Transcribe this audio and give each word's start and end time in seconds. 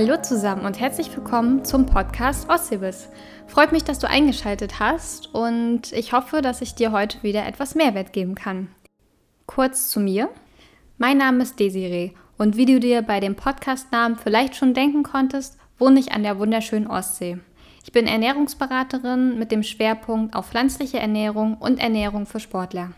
Hallo 0.00 0.16
zusammen 0.22 0.64
und 0.64 0.78
herzlich 0.78 1.10
willkommen 1.16 1.64
zum 1.64 1.84
Podcast 1.84 2.48
Ossibis. 2.48 3.08
Freut 3.48 3.72
mich, 3.72 3.82
dass 3.82 3.98
du 3.98 4.08
eingeschaltet 4.08 4.78
hast 4.78 5.34
und 5.34 5.90
ich 5.90 6.12
hoffe, 6.12 6.40
dass 6.40 6.62
ich 6.62 6.76
dir 6.76 6.92
heute 6.92 7.20
wieder 7.24 7.44
etwas 7.44 7.74
Mehrwert 7.74 8.12
geben 8.12 8.36
kann. 8.36 8.68
Kurz 9.46 9.88
zu 9.88 9.98
mir. 9.98 10.28
Mein 10.98 11.18
Name 11.18 11.42
ist 11.42 11.58
Desiree 11.58 12.12
und 12.36 12.56
wie 12.56 12.64
du 12.64 12.78
dir 12.78 13.02
bei 13.02 13.18
dem 13.18 13.34
Podcastnamen 13.34 14.16
vielleicht 14.16 14.54
schon 14.54 14.72
denken 14.72 15.02
konntest, 15.02 15.58
wohne 15.80 15.98
ich 15.98 16.12
an 16.12 16.22
der 16.22 16.38
wunderschönen 16.38 16.86
Ostsee. 16.86 17.38
Ich 17.82 17.90
bin 17.90 18.06
Ernährungsberaterin 18.06 19.36
mit 19.36 19.50
dem 19.50 19.64
Schwerpunkt 19.64 20.36
auf 20.36 20.50
pflanzliche 20.50 21.00
Ernährung 21.00 21.56
und 21.56 21.80
Ernährung 21.80 22.24
für 22.26 22.38
Sportler. 22.38 22.92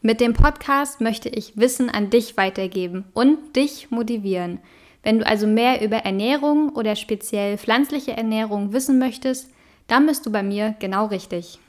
Mit 0.00 0.22
dem 0.22 0.32
Podcast 0.32 1.02
möchte 1.02 1.28
ich 1.28 1.58
Wissen 1.58 1.90
an 1.90 2.08
dich 2.08 2.38
weitergeben 2.38 3.04
und 3.12 3.54
dich 3.54 3.90
motivieren. 3.90 4.60
Wenn 5.04 5.18
du 5.18 5.26
also 5.26 5.46
mehr 5.46 5.82
über 5.82 5.98
Ernährung 5.98 6.70
oder 6.70 6.96
speziell 6.96 7.58
pflanzliche 7.58 8.16
Ernährung 8.16 8.72
wissen 8.72 8.98
möchtest, 8.98 9.50
dann 9.86 10.06
bist 10.06 10.24
du 10.24 10.32
bei 10.32 10.42
mir 10.42 10.74
genau 10.78 11.06
richtig. 11.06 11.60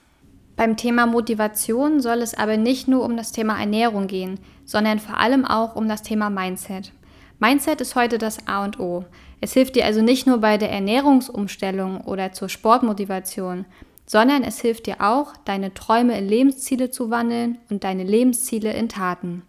Beim 0.56 0.78
Thema 0.78 1.06
Motivation 1.06 2.00
soll 2.00 2.22
es 2.22 2.34
aber 2.34 2.56
nicht 2.56 2.88
nur 2.88 3.04
um 3.04 3.18
das 3.18 3.34
Thema 3.34 3.60
Ernährung 3.60 4.08
gehen, 4.08 4.40
sondern 4.64 5.00
vor 5.00 5.18
allem 5.18 5.44
auch 5.44 5.76
um 5.76 5.90
das 5.90 6.02
Thema 6.02 6.30
Mindset. 6.30 6.94
Mindset 7.40 7.82
ist 7.82 7.96
heute 7.96 8.18
das 8.18 8.48
A 8.48 8.64
und 8.64 8.80
O. 8.80 9.04
Es 9.42 9.52
hilft 9.52 9.76
dir 9.76 9.84
also 9.84 10.02
nicht 10.02 10.26
nur 10.26 10.38
bei 10.38 10.58
der 10.58 10.72
Ernährungsumstellung 10.72 12.00
oder 12.02 12.32
zur 12.32 12.48
Sportmotivation, 12.48 13.66
sondern 14.06 14.44
es 14.44 14.62
hilft 14.62 14.88
dir 14.88 15.02
auch, 15.02 15.36
deine 15.44 15.74
Träume 15.74 16.18
in 16.18 16.30
Lebensziele 16.30 16.90
zu 16.90 17.10
wandeln 17.10 17.58
und 17.70 17.84
deine 17.84 18.04
Lebensziele 18.04 18.72
in 18.72 18.88
Taten. 18.88 19.44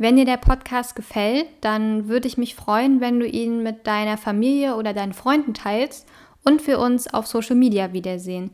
Wenn 0.00 0.14
dir 0.14 0.24
der 0.24 0.36
Podcast 0.36 0.94
gefällt, 0.94 1.48
dann 1.60 2.06
würde 2.06 2.28
ich 2.28 2.38
mich 2.38 2.54
freuen, 2.54 3.00
wenn 3.00 3.18
du 3.18 3.26
ihn 3.26 3.64
mit 3.64 3.84
deiner 3.88 4.16
Familie 4.16 4.76
oder 4.76 4.94
deinen 4.94 5.12
Freunden 5.12 5.54
teilst 5.54 6.06
und 6.44 6.64
wir 6.68 6.78
uns 6.78 7.12
auf 7.12 7.26
Social 7.26 7.56
Media 7.56 7.92
wiedersehen. 7.92 8.52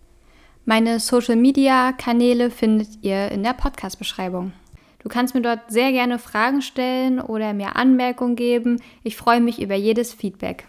Meine 0.64 0.98
Social 1.00 1.36
Media 1.36 1.92
Kanäle 1.92 2.50
findet 2.50 2.88
ihr 3.02 3.30
in 3.30 3.42
der 3.42 3.52
Podcast-Beschreibung. 3.52 4.54
Du 5.02 5.10
kannst 5.10 5.34
mir 5.34 5.42
dort 5.42 5.60
sehr 5.70 5.92
gerne 5.92 6.18
Fragen 6.18 6.62
stellen 6.62 7.20
oder 7.20 7.52
mir 7.52 7.76
Anmerkungen 7.76 8.36
geben. 8.36 8.80
Ich 9.02 9.18
freue 9.18 9.42
mich 9.42 9.60
über 9.60 9.74
jedes 9.74 10.14
Feedback. 10.14 10.66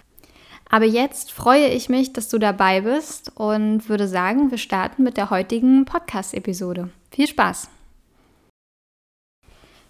Aber 0.69 0.83
jetzt 0.83 1.31
freue 1.31 1.67
ich 1.67 1.87
mich, 1.87 2.11
dass 2.11 2.27
du 2.27 2.37
dabei 2.37 2.81
bist 2.81 3.31
und 3.35 3.87
würde 3.87 4.09
sagen, 4.09 4.51
wir 4.51 4.57
starten 4.57 5.03
mit 5.03 5.15
der 5.15 5.29
heutigen 5.29 5.85
Podcast-Episode. 5.85 6.89
Viel 7.11 7.27
Spaß! 7.27 7.69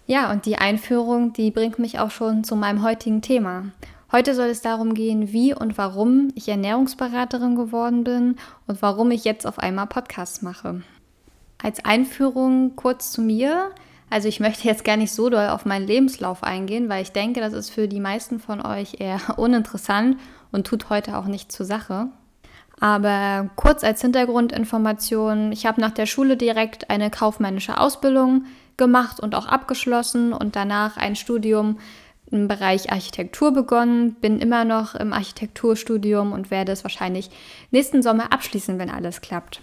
Ja, 0.06 0.30
und 0.30 0.46
die 0.46 0.56
Einführung, 0.56 1.32
die 1.32 1.50
bringt 1.50 1.80
mich 1.80 1.98
auch 1.98 2.12
schon 2.12 2.44
zu 2.44 2.54
meinem 2.54 2.82
heutigen 2.82 3.22
Thema. 3.22 3.64
Heute 4.12 4.36
soll 4.36 4.46
es 4.46 4.62
darum 4.62 4.94
gehen, 4.94 5.32
wie 5.32 5.52
und 5.52 5.76
warum 5.78 6.28
ich 6.36 6.48
Ernährungsberaterin 6.48 7.56
geworden 7.56 8.04
bin 8.04 8.36
und 8.68 8.80
warum 8.82 9.10
ich 9.10 9.24
jetzt 9.24 9.46
auf 9.46 9.58
einmal 9.58 9.88
Podcasts 9.88 10.42
mache. 10.42 10.82
Als 11.60 11.84
Einführung 11.84 12.76
kurz 12.76 13.10
zu 13.10 13.20
mir. 13.20 13.70
Also 14.08 14.28
ich 14.28 14.38
möchte 14.38 14.68
jetzt 14.68 14.84
gar 14.84 14.96
nicht 14.96 15.10
so 15.10 15.28
doll 15.28 15.48
auf 15.48 15.64
meinen 15.64 15.88
Lebenslauf 15.88 16.44
eingehen, 16.44 16.88
weil 16.88 17.02
ich 17.02 17.10
denke, 17.10 17.40
das 17.40 17.52
ist 17.52 17.70
für 17.70 17.88
die 17.88 17.98
meisten 17.98 18.38
von 18.38 18.64
euch 18.64 19.00
eher 19.00 19.20
uninteressant 19.36 20.18
und 20.52 20.68
tut 20.68 20.88
heute 20.88 21.18
auch 21.18 21.26
nicht 21.26 21.50
zur 21.50 21.66
Sache. 21.66 22.06
Aber 22.78 23.50
kurz 23.56 23.82
als 23.82 24.02
Hintergrundinformation, 24.02 25.50
ich 25.50 25.66
habe 25.66 25.80
nach 25.80 25.92
der 25.92 26.06
Schule 26.06 26.36
direkt 26.36 26.90
eine 26.90 27.10
kaufmännische 27.10 27.80
Ausbildung 27.80 28.44
gemacht 28.76 29.20
und 29.20 29.34
auch 29.34 29.46
abgeschlossen 29.46 30.32
und 30.32 30.56
danach 30.56 30.96
ein 30.96 31.16
Studium 31.16 31.78
im 32.30 32.48
Bereich 32.48 32.90
Architektur 32.90 33.52
begonnen, 33.52 34.14
bin 34.14 34.40
immer 34.40 34.64
noch 34.64 34.94
im 34.94 35.12
Architekturstudium 35.12 36.32
und 36.32 36.50
werde 36.50 36.72
es 36.72 36.84
wahrscheinlich 36.84 37.30
nächsten 37.70 38.02
Sommer 38.02 38.32
abschließen, 38.32 38.78
wenn 38.78 38.90
alles 38.90 39.20
klappt. 39.20 39.60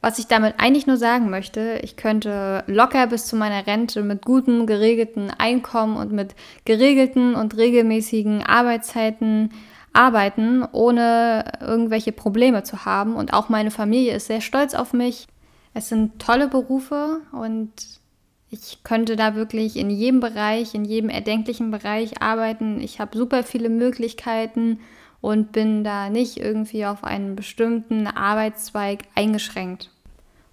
Was 0.00 0.20
ich 0.20 0.28
damit 0.28 0.54
eigentlich 0.58 0.86
nur 0.86 0.96
sagen 0.96 1.28
möchte, 1.28 1.80
ich 1.82 1.96
könnte 1.96 2.62
locker 2.68 3.08
bis 3.08 3.26
zu 3.26 3.34
meiner 3.34 3.66
Rente 3.66 4.02
mit 4.02 4.24
gutem, 4.24 4.66
geregelten 4.66 5.30
Einkommen 5.30 5.96
und 5.96 6.12
mit 6.12 6.36
geregelten 6.64 7.34
und 7.34 7.56
regelmäßigen 7.56 8.44
Arbeitszeiten 8.44 9.50
arbeiten, 9.92 10.64
ohne 10.70 11.44
irgendwelche 11.60 12.12
Probleme 12.12 12.62
zu 12.62 12.84
haben. 12.84 13.16
Und 13.16 13.32
auch 13.32 13.48
meine 13.48 13.72
Familie 13.72 14.14
ist 14.14 14.28
sehr 14.28 14.40
stolz 14.40 14.74
auf 14.74 14.92
mich. 14.92 15.26
Es 15.74 15.88
sind 15.88 16.20
tolle 16.20 16.46
Berufe 16.46 17.20
und 17.32 17.72
ich 18.50 18.82
könnte 18.82 19.16
da 19.16 19.34
wirklich 19.34 19.76
in 19.76 19.90
jedem 19.90 20.20
Bereich, 20.20 20.74
in 20.74 20.84
jedem 20.84 21.10
erdenklichen 21.10 21.70
Bereich 21.70 22.22
arbeiten. 22.22 22.80
Ich 22.80 23.00
habe 23.00 23.16
super 23.16 23.42
viele 23.42 23.68
Möglichkeiten 23.68 24.80
und 25.20 25.52
bin 25.52 25.84
da 25.84 26.08
nicht 26.08 26.38
irgendwie 26.38 26.86
auf 26.86 27.04
einen 27.04 27.36
bestimmten 27.36 28.06
Arbeitszweig 28.06 29.00
eingeschränkt. 29.14 29.90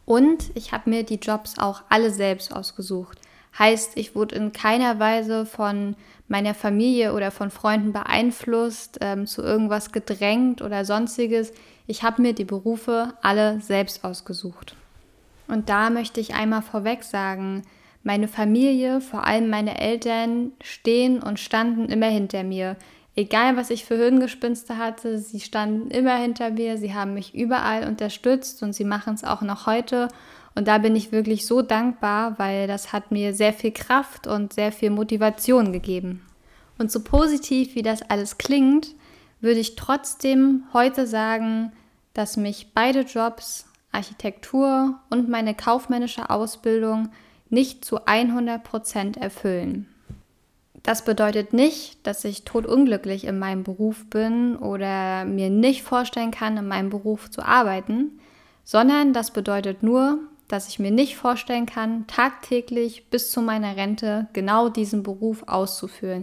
Und 0.05 0.51
ich 0.55 0.71
habe 0.71 0.89
mir 0.89 1.03
die 1.03 1.15
Jobs 1.15 1.57
auch 1.57 1.83
alle 1.89 2.11
selbst 2.11 2.53
ausgesucht. 2.53 3.19
Heißt, 3.57 3.91
ich 3.95 4.15
wurde 4.15 4.35
in 4.35 4.51
keiner 4.51 4.99
Weise 4.99 5.45
von 5.45 5.95
meiner 6.27 6.53
Familie 6.53 7.13
oder 7.13 7.31
von 7.31 7.49
Freunden 7.49 7.93
beeinflusst, 7.93 8.97
ähm, 9.01 9.25
zu 9.25 9.41
irgendwas 9.41 9.91
gedrängt 9.91 10.61
oder 10.61 10.83
sonstiges. 10.83 11.53
Ich 11.87 12.03
habe 12.03 12.21
mir 12.21 12.33
die 12.33 12.45
Berufe 12.45 13.13
alle 13.21 13.61
selbst 13.61 14.03
ausgesucht. 14.03 14.75
Und 15.47 15.69
da 15.69 15.89
möchte 15.89 16.19
ich 16.19 16.33
einmal 16.33 16.63
vorweg 16.63 17.03
sagen, 17.03 17.63
meine 18.05 18.27
Familie, 18.27 19.01
vor 19.01 19.25
allem 19.25 19.49
meine 19.49 19.81
Eltern, 19.81 20.51
stehen 20.63 21.21
und 21.21 21.39
standen 21.39 21.89
immer 21.89 22.07
hinter 22.07 22.43
mir. 22.43 22.77
Egal, 23.15 23.57
was 23.57 23.71
ich 23.71 23.83
für 23.83 23.97
Hirngespinste 23.97 24.77
hatte, 24.77 25.17
sie 25.17 25.39
standen 25.39 25.89
immer 25.89 26.15
hinter 26.15 26.51
mir, 26.51 26.77
sie 26.77 26.93
haben 26.93 27.15
mich 27.15 27.33
überall 27.33 27.87
unterstützt 27.87 28.61
und 28.61 28.73
sie 28.73 28.83
machen 28.83 29.15
es 29.15 29.23
auch 29.23 29.41
noch 29.41 29.65
heute. 29.65 30.09
Und 30.53 30.67
da 30.67 30.77
bin 30.77 30.95
ich 30.95 31.11
wirklich 31.11 31.47
so 31.47 31.63
dankbar, 31.63 32.37
weil 32.37 32.67
das 32.67 32.93
hat 32.93 33.11
mir 33.11 33.33
sehr 33.33 33.53
viel 33.53 33.71
Kraft 33.71 34.27
und 34.27 34.53
sehr 34.53 34.71
viel 34.71 34.91
Motivation 34.91 35.73
gegeben. 35.73 36.21
Und 36.77 36.91
so 36.91 37.03
positiv 37.03 37.73
wie 37.73 37.81
das 37.81 38.03
alles 38.03 38.37
klingt, 38.37 38.89
würde 39.41 39.59
ich 39.59 39.75
trotzdem 39.75 40.63
heute 40.73 41.07
sagen, 41.07 41.71
dass 42.13 42.37
mich 42.37 42.67
beide 42.75 43.01
Jobs, 43.01 43.65
Architektur 43.91 44.99
und 45.09 45.27
meine 45.27 45.55
kaufmännische 45.55 46.29
Ausbildung, 46.29 47.09
nicht 47.55 47.85
zu 47.85 48.05
100 48.05 48.63
Prozent 48.63 49.17
erfüllen. 49.17 49.87
Das 50.83 51.03
bedeutet 51.03 51.53
nicht, 51.53 52.05
dass 52.05 52.23
ich 52.25 52.43
totunglücklich 52.43 53.25
in 53.25 53.39
meinem 53.39 53.63
Beruf 53.63 54.05
bin 54.07 54.55
oder 54.55 55.25
mir 55.25 55.49
nicht 55.49 55.81
vorstellen 55.81 56.29
kann, 56.29 56.57
in 56.57 56.67
meinem 56.67 56.91
Beruf 56.91 57.31
zu 57.31 57.41
arbeiten, 57.41 58.19
sondern 58.63 59.13
das 59.13 59.31
bedeutet 59.31 59.81
nur, 59.81 60.19
dass 60.47 60.67
ich 60.67 60.77
mir 60.77 60.91
nicht 60.91 61.15
vorstellen 61.15 61.65
kann, 61.65 62.05
tagtäglich 62.05 63.09
bis 63.09 63.31
zu 63.31 63.41
meiner 63.41 63.77
Rente 63.77 64.27
genau 64.33 64.69
diesen 64.69 65.01
Beruf 65.01 65.43
auszuführen. 65.47 66.21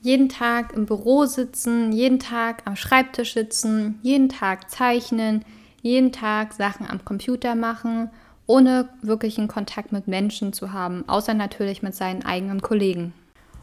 Jeden 0.00 0.28
Tag 0.28 0.74
im 0.74 0.86
Büro 0.86 1.24
sitzen, 1.24 1.90
jeden 1.90 2.20
Tag 2.20 2.62
am 2.66 2.76
Schreibtisch 2.76 3.34
sitzen, 3.34 3.98
jeden 4.02 4.28
Tag 4.28 4.70
zeichnen, 4.70 5.44
jeden 5.82 6.12
Tag 6.12 6.52
Sachen 6.52 6.86
am 6.86 7.04
Computer 7.04 7.56
machen 7.56 8.10
ohne 8.48 8.88
wirklichen 9.02 9.46
Kontakt 9.46 9.92
mit 9.92 10.08
Menschen 10.08 10.52
zu 10.52 10.72
haben, 10.72 11.04
außer 11.06 11.34
natürlich 11.34 11.82
mit 11.82 11.94
seinen 11.94 12.24
eigenen 12.24 12.60
Kollegen. 12.60 13.12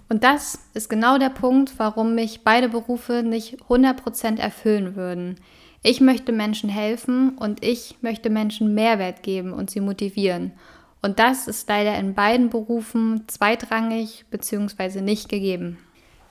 Und 0.07 0.23
das 0.23 0.59
ist 0.75 0.89
genau 0.89 1.17
der 1.17 1.31
Punkt, 1.31 1.73
warum 1.77 2.15
mich 2.15 2.43
beide 2.43 2.69
Berufe 2.69 3.23
nicht 3.23 3.57
100% 3.67 4.39
erfüllen 4.39 4.95
würden. 4.95 5.37
Ich 5.81 6.01
möchte 6.01 6.31
Menschen 6.31 6.69
helfen 6.69 7.37
und 7.37 7.63
ich 7.63 7.97
möchte 8.01 8.29
Menschen 8.29 8.75
Mehrwert 8.75 9.23
geben 9.23 9.53
und 9.53 9.71
sie 9.71 9.81
motivieren. 9.81 10.51
Und 11.01 11.17
das 11.19 11.47
ist 11.47 11.67
leider 11.67 11.97
in 11.97 12.13
beiden 12.13 12.49
Berufen 12.49 13.23
zweitrangig 13.27 14.25
bzw. 14.29 15.01
nicht 15.01 15.29
gegeben. 15.29 15.79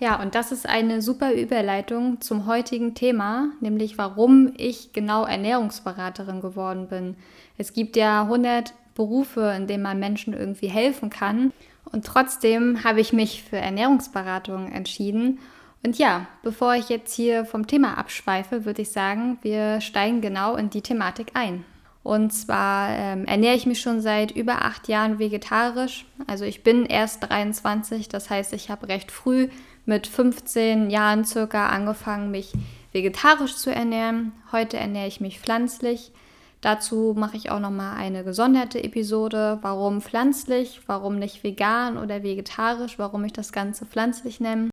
Ja, 0.01 0.21
und 0.21 0.35
das 0.35 0.53
ist 0.53 0.69
eine 0.69 1.01
super 1.03 1.33
Überleitung 1.33 2.21
zum 2.21 2.47
heutigen 2.47 2.95
Thema, 2.95 3.49
nämlich 3.61 3.97
warum 3.97 4.53
ich 4.57 4.93
genau 4.93 5.25
Ernährungsberaterin 5.25 6.41
geworden 6.41 6.89
bin. 6.89 7.17
Es 7.57 7.73
gibt 7.73 7.97
ja 7.97 8.23
100 8.23 8.75
Berufe, 8.95 9.55
in 9.57 9.67
denen 9.67 9.83
man 9.83 9.99
Menschen 9.99 10.35
irgendwie 10.35 10.69
helfen 10.69 11.11
kann. 11.11 11.53
Und 11.91 12.07
trotzdem 12.07 12.83
habe 12.83 13.01
ich 13.01 13.13
mich 13.13 13.45
für 13.45 13.57
Ernährungsberatung 13.57 14.73
entschieden. 14.73 15.39
Und 15.85 15.99
ja, 15.99 16.27
bevor 16.43 16.75
ich 16.75 16.89
jetzt 16.89 17.15
hier 17.15 17.45
vom 17.45 17.67
Thema 17.67 17.99
abschweife, 17.99 18.65
würde 18.65 18.83
ich 18.83 18.91
sagen, 18.91 19.39
wir 19.43 19.81
steigen 19.81 20.21
genau 20.21 20.57
in 20.57 20.71
die 20.71 20.81
Thematik 20.81 21.33
ein. 21.35 21.65
Und 22.03 22.33
zwar 22.33 22.91
ähm, 22.91 23.25
ernähre 23.25 23.57
ich 23.57 23.65
mich 23.65 23.81
schon 23.81 24.01
seit 24.01 24.31
über 24.31 24.65
acht 24.65 24.89
Jahren 24.89 25.19
vegetarisch. 25.19 26.05
Also 26.27 26.45
ich 26.45 26.63
bin 26.63 26.85
erst 26.85 27.29
23, 27.29 28.09
das 28.09 28.29
heißt, 28.29 28.53
ich 28.53 28.71
habe 28.71 28.89
recht 28.89 29.11
früh 29.11 29.49
mit 29.87 30.07
15 30.07 30.91
Jahren 30.91 31.25
circa 31.25 31.69
angefangen, 31.69 32.31
mich 32.31 32.53
vegetarisch 32.93 33.57
zu 33.57 33.75
ernähren. 33.75 34.33
Heute 34.53 34.77
ernähre 34.77 35.09
ich 35.09 35.21
mich 35.21 35.41
pflanzlich. 35.41 36.13
Dazu 36.61 37.15
mache 37.17 37.37
ich 37.37 37.51
auch 37.51 37.61
noch 37.61 37.71
mal 37.71 37.95
eine 37.95 38.25
gesonderte 38.25 38.83
Episode, 38.83 39.59
warum 39.61 40.01
pflanzlich, 40.01 40.81
warum 40.87 41.19
nicht 41.19 41.45
vegan 41.45 41.99
oder 41.99 42.23
vegetarisch, 42.23 42.99
warum 42.99 43.25
ich 43.25 43.35
das 43.35 43.53
Ganze 43.53 43.85
pflanzlich 43.85 44.41
nenne. 44.41 44.71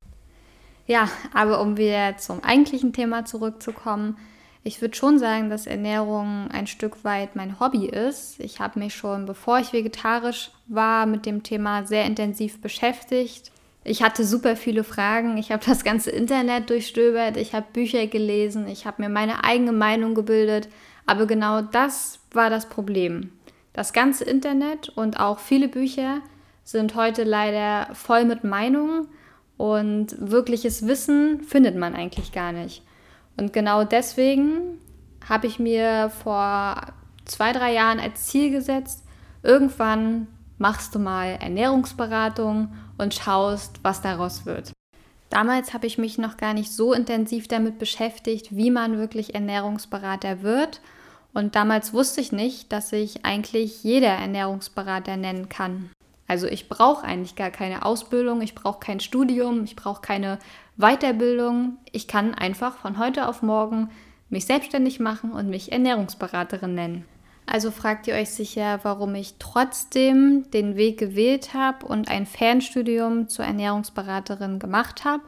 Ja, 0.88 1.10
aber 1.34 1.60
um 1.60 1.76
wieder 1.78 2.18
zum 2.18 2.44
eigentlichen 2.44 2.94
Thema 2.94 3.26
zurückzukommen, 3.26 4.18
ich 4.64 4.80
würde 4.80 4.96
schon 4.96 5.18
sagen, 5.18 5.50
dass 5.50 5.66
Ernährung 5.66 6.50
ein 6.52 6.68
Stück 6.68 7.04
weit 7.04 7.36
mein 7.36 7.60
Hobby 7.60 7.88
ist. 7.88 8.40
Ich 8.40 8.60
habe 8.60 8.80
mich 8.80 8.94
schon, 8.94 9.26
bevor 9.26 9.60
ich 9.60 9.74
vegetarisch 9.74 10.52
war, 10.68 11.08
mit 11.08 11.26
dem 11.26 11.42
Thema 11.42 11.86
sehr 11.86 12.06
intensiv 12.06 12.62
beschäftigt. 12.62 13.52
Ich 13.84 14.04
hatte 14.04 14.26
super 14.26 14.56
viele 14.56 14.84
Fragen. 14.84 15.38
Ich 15.38 15.52
habe 15.52 15.64
das 15.66 15.84
ganze 15.84 16.12
Internet 16.12 16.70
durchstöbert. 16.70 17.38
Ich 17.38 17.54
habe 17.54 17.66
Bücher 17.74 18.08
gelesen. 18.08 18.68
Ich 18.68 18.86
habe 18.86 19.02
mir 19.02 19.10
meine 19.10 19.44
eigene 19.44 19.72
Meinung 19.72 20.14
gebildet. 20.14 20.70
Aber 21.06 21.26
genau 21.26 21.62
das 21.62 22.20
war 22.32 22.50
das 22.50 22.70
Problem. 22.70 23.32
Das 23.74 23.94
ganze 23.94 24.24
Internet 24.24 24.90
und 24.90 25.20
auch 25.20 25.40
viele 25.40 25.68
Bücher 25.68 26.20
sind 26.64 26.96
heute 26.96 27.24
leider 27.24 27.94
voll 27.96 28.26
mit 28.26 28.44
Meinungen 28.44 29.08
und 29.58 30.16
wirkliches 30.20 30.88
Wissen 30.88 31.44
findet 31.44 31.76
man 31.76 31.96
eigentlich 31.96 32.32
gar 32.32 32.52
nicht. 32.52 32.84
Und 33.38 33.54
genau 33.54 33.84
deswegen 33.84 34.80
habe 35.28 35.48
ich 35.48 35.60
mir 35.60 36.12
vor 36.24 36.82
zwei, 37.26 37.54
drei 37.54 37.74
Jahren 37.74 38.00
als 38.00 38.28
Ziel 38.28 38.52
gesetzt, 38.52 39.06
irgendwann 39.44 40.28
machst 40.58 40.94
du 40.94 41.00
mal 41.00 41.38
Ernährungsberatung 41.40 42.74
und 43.02 43.14
schaust, 43.14 43.80
was 43.84 44.02
daraus 44.02 44.46
wird. 44.46 44.72
Damals 45.30 45.74
habe 45.74 45.88
ich 45.88 45.98
mich 45.98 46.18
noch 46.18 46.38
gar 46.38 46.54
nicht 46.54 46.72
so 46.72 46.94
intensiv 46.94 47.48
damit 47.48 47.80
beschäftigt, 47.80 48.56
wie 48.56 48.70
man 48.70 48.98
wirklich 48.98 49.34
Ernährungsberater 49.34 50.42
wird. 50.42 50.82
Und 51.34 51.56
damals 51.56 51.94
wusste 51.94 52.20
ich 52.20 52.32
nicht, 52.32 52.72
dass 52.72 52.92
ich 52.92 53.26
eigentlich 53.26 53.84
jeder 53.84 54.10
Ernährungsberater 54.10 55.16
nennen 55.16 55.48
kann. 55.48 55.90
Also 56.28 56.48
ich 56.48 56.70
brauche 56.70 57.06
eigentlich 57.06 57.36
gar 57.36 57.50
keine 57.50 57.86
Ausbildung, 57.86 58.42
ich 58.42 58.56
brauche 58.56 58.80
kein 58.80 59.00
Studium, 59.00 59.64
ich 59.64 59.76
brauche 59.76 60.02
keine 60.02 60.40
Weiterbildung. 60.78 61.78
Ich 61.92 62.08
kann 62.08 62.34
einfach 62.34 62.78
von 62.78 62.98
heute 62.98 63.28
auf 63.28 63.42
morgen 63.42 63.90
mich 64.30 64.46
selbstständig 64.46 65.00
machen 65.00 65.32
und 65.32 65.50
mich 65.50 65.72
Ernährungsberaterin 65.72 66.76
nennen. 66.76 67.06
Also 67.54 67.70
fragt 67.70 68.08
ihr 68.08 68.14
euch 68.14 68.30
sicher, 68.30 68.80
warum 68.84 69.14
ich 69.14 69.36
trotzdem 69.38 70.50
den 70.52 70.78
Weg 70.78 70.98
gewählt 70.98 71.54
habe 71.54 71.86
und 71.86 72.08
ein 72.08 72.26
Fernstudium 72.26 73.28
zur 73.28 73.44
Ernährungsberaterin 73.44 74.58
gemacht 74.58 75.04
habe. 75.04 75.24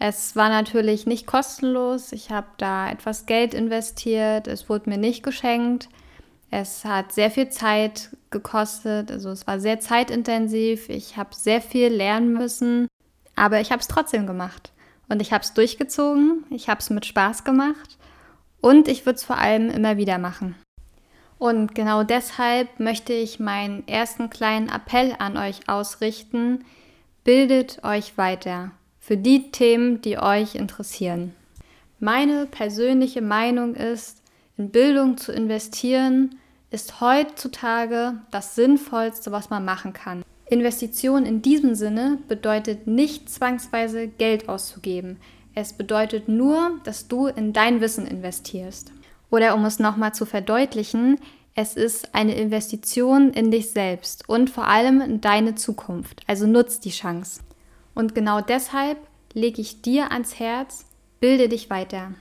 Es 0.00 0.34
war 0.34 0.48
natürlich 0.48 1.06
nicht 1.06 1.24
kostenlos. 1.24 2.10
Ich 2.10 2.32
habe 2.32 2.48
da 2.58 2.90
etwas 2.90 3.26
Geld 3.26 3.54
investiert. 3.54 4.48
Es 4.48 4.68
wurde 4.68 4.90
mir 4.90 4.98
nicht 4.98 5.22
geschenkt. 5.22 5.88
Es 6.50 6.84
hat 6.84 7.12
sehr 7.12 7.30
viel 7.30 7.48
Zeit 7.50 8.10
gekostet, 8.32 9.12
also 9.12 9.30
es 9.30 9.46
war 9.46 9.60
sehr 9.60 9.78
zeitintensiv. 9.78 10.88
Ich 10.88 11.16
habe 11.16 11.30
sehr 11.32 11.60
viel 11.60 11.86
lernen 11.86 12.32
müssen, 12.32 12.88
aber 13.36 13.60
ich 13.60 13.70
habe 13.70 13.80
es 13.80 13.86
trotzdem 13.86 14.26
gemacht. 14.26 14.72
Und 15.08 15.22
ich 15.22 15.32
habe 15.32 15.44
es 15.44 15.54
durchgezogen, 15.54 16.44
ich 16.50 16.68
habe 16.68 16.80
es 16.80 16.90
mit 16.90 17.06
Spaß 17.06 17.44
gemacht 17.44 17.98
und 18.60 18.88
ich 18.88 19.06
würde 19.06 19.18
es 19.18 19.24
vor 19.24 19.38
allem 19.38 19.70
immer 19.70 19.96
wieder 19.96 20.18
machen. 20.18 20.56
Und 21.42 21.74
genau 21.74 22.04
deshalb 22.04 22.78
möchte 22.78 23.12
ich 23.12 23.40
meinen 23.40 23.82
ersten 23.88 24.30
kleinen 24.30 24.68
Appell 24.68 25.16
an 25.18 25.36
euch 25.36 25.68
ausrichten. 25.68 26.64
Bildet 27.24 27.82
euch 27.82 28.16
weiter 28.16 28.70
für 29.00 29.16
die 29.16 29.50
Themen, 29.50 30.00
die 30.02 30.18
euch 30.18 30.54
interessieren. 30.54 31.34
Meine 31.98 32.46
persönliche 32.46 33.22
Meinung 33.22 33.74
ist, 33.74 34.22
in 34.56 34.70
Bildung 34.70 35.16
zu 35.16 35.32
investieren 35.32 36.36
ist 36.70 37.00
heutzutage 37.00 38.20
das 38.30 38.54
Sinnvollste, 38.54 39.32
was 39.32 39.50
man 39.50 39.64
machen 39.64 39.92
kann. 39.92 40.22
Investition 40.48 41.26
in 41.26 41.42
diesem 41.42 41.74
Sinne 41.74 42.18
bedeutet 42.28 42.86
nicht 42.86 43.28
zwangsweise 43.28 44.06
Geld 44.06 44.48
auszugeben. 44.48 45.16
Es 45.56 45.72
bedeutet 45.72 46.28
nur, 46.28 46.78
dass 46.84 47.08
du 47.08 47.26
in 47.26 47.52
dein 47.52 47.80
Wissen 47.80 48.06
investierst. 48.06 48.92
Oder 49.32 49.54
um 49.54 49.64
es 49.64 49.78
nochmal 49.78 50.14
zu 50.14 50.26
verdeutlichen, 50.26 51.18
es 51.54 51.74
ist 51.74 52.14
eine 52.14 52.34
Investition 52.34 53.30
in 53.30 53.50
dich 53.50 53.70
selbst 53.70 54.28
und 54.28 54.50
vor 54.50 54.68
allem 54.68 55.00
in 55.00 55.22
deine 55.22 55.54
Zukunft. 55.54 56.20
Also 56.26 56.46
nutzt 56.46 56.84
die 56.84 56.90
Chance. 56.90 57.40
Und 57.94 58.14
genau 58.14 58.42
deshalb 58.42 58.98
lege 59.32 59.62
ich 59.62 59.80
dir 59.80 60.12
ans 60.12 60.38
Herz, 60.38 60.84
bilde 61.18 61.48
dich 61.48 61.70
weiter. 61.70 62.12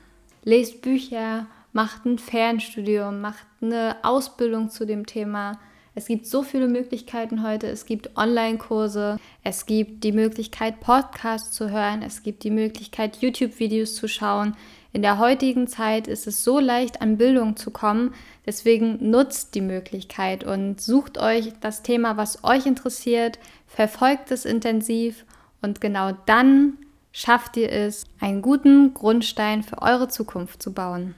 Lest 0.46 0.82
Bücher, 0.82 1.48
macht 1.74 2.06
ein 2.06 2.18
Fernstudium, 2.18 3.20
macht 3.20 3.46
eine 3.62 3.98
Ausbildung 4.04 4.70
zu 4.70 4.86
dem 4.86 5.06
Thema. 5.06 5.60
Es 5.96 6.06
gibt 6.06 6.26
so 6.26 6.44
viele 6.44 6.70
Möglichkeiten 6.70 7.44
heute. 7.44 7.68
Es 7.68 7.86
gibt 7.86 8.16
Online-Kurse, 8.16 9.20
es 9.44 9.66
gibt 9.66 10.06
die 10.06 10.14
Möglichkeit, 10.14 10.80
Podcasts 10.80 11.52
zu 11.52 11.70
hören, 11.70 12.04
es 12.04 12.24
gibt 12.24 12.44
die 12.44 12.52
Möglichkeit, 12.52 13.18
YouTube-Videos 13.18 13.96
zu 13.96 14.08
schauen. 14.08 14.56
In 14.94 15.02
der 15.02 15.20
heutigen 15.20 15.68
Zeit 15.68 16.08
ist 16.08 16.28
es 16.28 16.44
so 16.44 16.60
leicht, 16.60 17.02
an 17.02 17.18
Bildung 17.18 17.56
zu 17.56 17.72
kommen. 17.72 18.14
Deswegen 18.46 19.10
nutzt 19.10 19.56
die 19.56 19.62
Möglichkeit 19.62 20.44
und 20.44 20.82
sucht 20.82 21.18
euch 21.18 21.54
das 21.62 21.82
Thema, 21.82 22.18
was 22.18 22.44
euch 22.44 22.66
interessiert, 22.66 23.40
verfolgt 23.68 24.32
es 24.32 24.44
intensiv 24.44 25.26
und 25.62 25.80
genau 25.80 26.12
dann 26.26 26.78
schafft 27.14 27.56
ihr 27.58 27.72
es, 27.72 28.06
einen 28.20 28.42
guten 28.42 28.94
Grundstein 28.94 29.64
für 29.64 29.82
eure 29.82 30.08
Zukunft 30.08 30.62
zu 30.62 30.74
bauen. 30.74 31.16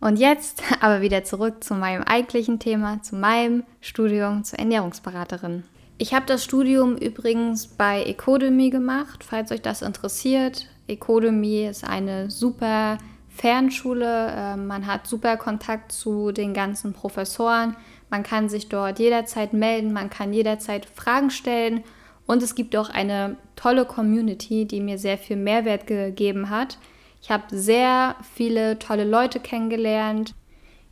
Und 0.00 0.18
jetzt 0.18 0.62
aber 0.80 1.02
wieder 1.02 1.24
zurück 1.24 1.62
zu 1.62 1.74
meinem 1.74 2.02
eigentlichen 2.04 2.58
Thema, 2.58 3.02
zu 3.02 3.16
meinem 3.16 3.64
Studium 3.80 4.44
zur 4.44 4.58
Ernährungsberaterin. 4.60 5.64
Ich 5.98 6.14
habe 6.14 6.26
das 6.26 6.44
Studium 6.44 6.96
übrigens 6.96 7.66
bei 7.66 8.04
Ecodemy 8.04 8.70
gemacht, 8.70 9.24
falls 9.24 9.50
euch 9.50 9.62
das 9.62 9.82
interessiert. 9.82 10.68
Ecodemy 10.88 11.66
ist 11.66 11.84
eine 11.84 12.30
super 12.30 12.98
Fernschule. 13.28 14.34
Ähm, 14.36 14.66
man 14.66 14.86
hat 14.86 15.06
super 15.06 15.36
Kontakt 15.36 15.92
zu 15.92 16.32
den 16.32 16.54
ganzen 16.54 16.92
Professoren. 16.92 17.76
Man 18.10 18.22
kann 18.22 18.48
sich 18.48 18.68
dort 18.68 18.98
jederzeit 18.98 19.52
melden, 19.52 19.92
man 19.92 20.10
kann 20.10 20.32
jederzeit 20.32 20.86
Fragen 20.86 21.30
stellen. 21.30 21.84
Und 22.26 22.42
es 22.42 22.54
gibt 22.54 22.76
auch 22.76 22.90
eine 22.90 23.36
tolle 23.56 23.84
Community, 23.84 24.66
die 24.66 24.80
mir 24.80 24.98
sehr 24.98 25.18
viel 25.18 25.36
Mehrwert 25.36 25.86
gegeben 25.86 26.50
hat. 26.50 26.78
Ich 27.22 27.30
habe 27.30 27.44
sehr 27.50 28.16
viele 28.34 28.78
tolle 28.78 29.04
Leute 29.04 29.40
kennengelernt. 29.40 30.34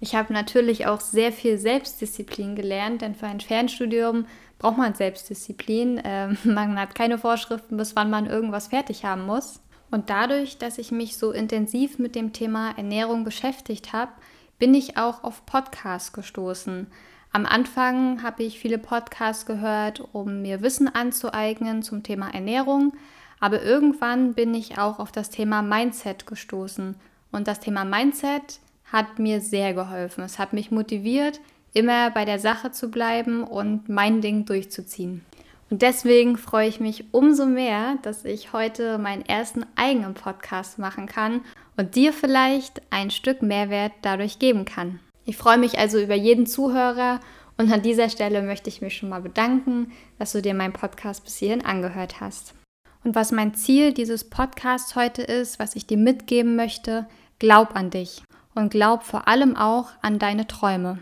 Ich 0.00 0.14
habe 0.14 0.32
natürlich 0.32 0.86
auch 0.86 1.00
sehr 1.00 1.32
viel 1.32 1.58
Selbstdisziplin 1.58 2.54
gelernt, 2.54 3.02
denn 3.02 3.14
für 3.14 3.26
ein 3.26 3.40
Fernstudium 3.40 4.26
braucht 4.58 4.78
man 4.78 4.94
Selbstdisziplin. 4.94 6.00
Ähm, 6.04 6.38
man 6.44 6.78
hat 6.78 6.94
keine 6.94 7.18
Vorschriften, 7.18 7.76
bis 7.76 7.96
wann 7.96 8.10
man 8.10 8.26
irgendwas 8.26 8.68
fertig 8.68 9.04
haben 9.04 9.26
muss. 9.26 9.60
Und 9.96 10.10
dadurch, 10.10 10.58
dass 10.58 10.76
ich 10.76 10.92
mich 10.92 11.16
so 11.16 11.32
intensiv 11.32 11.98
mit 11.98 12.14
dem 12.14 12.34
Thema 12.34 12.72
Ernährung 12.76 13.24
beschäftigt 13.24 13.94
habe, 13.94 14.12
bin 14.58 14.74
ich 14.74 14.98
auch 14.98 15.24
auf 15.24 15.46
Podcasts 15.46 16.12
gestoßen. 16.12 16.86
Am 17.32 17.46
Anfang 17.46 18.22
habe 18.22 18.42
ich 18.42 18.58
viele 18.58 18.76
Podcasts 18.76 19.46
gehört, 19.46 20.06
um 20.12 20.42
mir 20.42 20.60
Wissen 20.60 20.94
anzueignen 20.94 21.82
zum 21.82 22.02
Thema 22.02 22.28
Ernährung. 22.28 22.92
Aber 23.40 23.62
irgendwann 23.62 24.34
bin 24.34 24.52
ich 24.52 24.76
auch 24.76 24.98
auf 24.98 25.12
das 25.12 25.30
Thema 25.30 25.62
Mindset 25.62 26.26
gestoßen. 26.26 26.96
Und 27.32 27.48
das 27.48 27.60
Thema 27.60 27.86
Mindset 27.86 28.60
hat 28.92 29.18
mir 29.18 29.40
sehr 29.40 29.72
geholfen. 29.72 30.24
Es 30.24 30.38
hat 30.38 30.52
mich 30.52 30.70
motiviert, 30.70 31.40
immer 31.72 32.10
bei 32.10 32.26
der 32.26 32.38
Sache 32.38 32.70
zu 32.70 32.90
bleiben 32.90 33.42
und 33.42 33.88
mein 33.88 34.20
Ding 34.20 34.44
durchzuziehen. 34.44 35.24
Und 35.68 35.82
deswegen 35.82 36.36
freue 36.36 36.68
ich 36.68 36.78
mich 36.78 37.06
umso 37.12 37.46
mehr, 37.46 37.98
dass 38.02 38.24
ich 38.24 38.52
heute 38.52 38.98
meinen 38.98 39.26
ersten 39.26 39.66
eigenen 39.74 40.14
Podcast 40.14 40.78
machen 40.78 41.06
kann 41.06 41.40
und 41.76 41.96
dir 41.96 42.12
vielleicht 42.12 42.82
ein 42.90 43.10
Stück 43.10 43.42
Mehrwert 43.42 43.92
dadurch 44.02 44.38
geben 44.38 44.64
kann. 44.64 45.00
Ich 45.24 45.36
freue 45.36 45.58
mich 45.58 45.78
also 45.78 45.98
über 45.98 46.14
jeden 46.14 46.46
Zuhörer 46.46 47.20
und 47.58 47.72
an 47.72 47.82
dieser 47.82 48.10
Stelle 48.10 48.42
möchte 48.42 48.68
ich 48.68 48.80
mich 48.80 48.96
schon 48.96 49.08
mal 49.08 49.22
bedanken, 49.22 49.92
dass 50.18 50.32
du 50.32 50.42
dir 50.42 50.54
meinen 50.54 50.72
Podcast 50.72 51.24
bis 51.24 51.38
hierhin 51.38 51.64
angehört 51.64 52.20
hast. 52.20 52.54
Und 53.02 53.14
was 53.14 53.32
mein 53.32 53.54
Ziel 53.54 53.92
dieses 53.92 54.28
Podcasts 54.28 54.94
heute 54.94 55.22
ist, 55.22 55.58
was 55.58 55.74
ich 55.74 55.86
dir 55.86 55.96
mitgeben 55.96 56.54
möchte, 56.54 57.06
glaub 57.38 57.74
an 57.74 57.90
dich 57.90 58.22
und 58.54 58.70
glaub 58.70 59.02
vor 59.04 59.26
allem 59.26 59.56
auch 59.56 59.90
an 60.02 60.18
deine 60.18 60.46
Träume. 60.46 60.98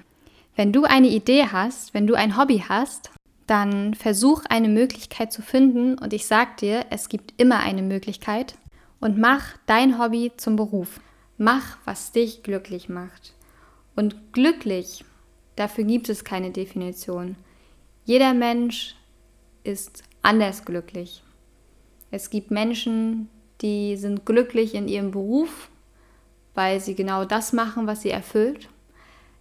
Wenn 0.56 0.72
du 0.72 0.84
eine 0.84 1.08
Idee 1.08 1.46
hast, 1.50 1.94
wenn 1.94 2.06
du 2.06 2.14
ein 2.14 2.36
Hobby 2.36 2.64
hast, 2.68 3.10
dann 3.46 3.94
versuch 3.94 4.44
eine 4.48 4.68
Möglichkeit 4.68 5.32
zu 5.32 5.42
finden 5.42 5.98
und 5.98 6.12
ich 6.12 6.26
sag 6.26 6.56
dir, 6.58 6.86
es 6.90 7.08
gibt 7.08 7.34
immer 7.36 7.60
eine 7.60 7.82
Möglichkeit 7.82 8.56
und 9.00 9.18
mach 9.18 9.56
dein 9.66 9.98
Hobby 9.98 10.32
zum 10.36 10.56
Beruf. 10.56 11.00
Mach, 11.36 11.78
was 11.84 12.12
dich 12.12 12.42
glücklich 12.42 12.88
macht. 12.88 13.34
Und 13.96 14.32
glücklich, 14.32 15.04
dafür 15.56 15.84
gibt 15.84 16.08
es 16.08 16.24
keine 16.24 16.50
Definition. 16.50 17.36
Jeder 18.04 18.34
Mensch 18.34 18.96
ist 19.62 20.04
anders 20.22 20.64
glücklich. 20.64 21.22
Es 22.10 22.30
gibt 22.30 22.50
Menschen, 22.50 23.28
die 23.60 23.96
sind 23.96 24.24
glücklich 24.24 24.74
in 24.74 24.88
ihrem 24.88 25.10
Beruf, 25.10 25.68
weil 26.54 26.80
sie 26.80 26.94
genau 26.94 27.24
das 27.24 27.52
machen, 27.52 27.86
was 27.86 28.02
sie 28.02 28.10
erfüllt. 28.10 28.68